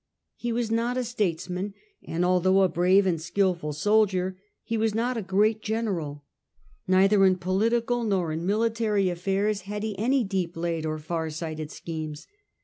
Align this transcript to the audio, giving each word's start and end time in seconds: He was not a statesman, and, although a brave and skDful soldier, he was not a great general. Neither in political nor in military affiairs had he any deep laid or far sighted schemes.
He 0.35 0.51
was 0.51 0.71
not 0.71 0.97
a 0.97 1.03
statesman, 1.03 1.75
and, 2.03 2.25
although 2.25 2.63
a 2.63 2.67
brave 2.67 3.05
and 3.05 3.19
skDful 3.19 3.75
soldier, 3.75 4.35
he 4.63 4.75
was 4.75 4.95
not 4.95 5.15
a 5.15 5.21
great 5.21 5.61
general. 5.61 6.25
Neither 6.87 7.23
in 7.23 7.35
political 7.37 8.03
nor 8.03 8.31
in 8.31 8.43
military 8.43 9.09
affiairs 9.11 9.61
had 9.69 9.83
he 9.83 9.95
any 9.99 10.23
deep 10.23 10.57
laid 10.57 10.87
or 10.87 10.97
far 10.97 11.29
sighted 11.29 11.69
schemes. 11.69 12.25